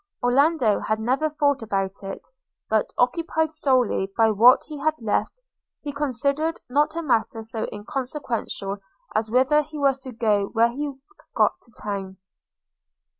[0.23, 2.27] Orlando had never thought about it;
[2.67, 5.43] but, occupied solely by what he had left,
[5.83, 8.77] he considered not a matter so inconsequential
[9.13, 10.91] as whither he was to go when he
[11.35, 12.17] got to town.